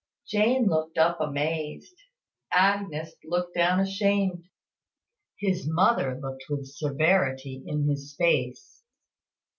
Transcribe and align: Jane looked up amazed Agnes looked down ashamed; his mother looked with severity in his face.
Jane 0.27 0.65
looked 0.65 0.97
up 0.97 1.21
amazed 1.21 1.95
Agnes 2.51 3.13
looked 3.23 3.53
down 3.53 3.79
ashamed; 3.79 4.45
his 5.37 5.67
mother 5.67 6.19
looked 6.19 6.45
with 6.49 6.65
severity 6.65 7.61
in 7.67 7.87
his 7.87 8.15
face. 8.17 8.81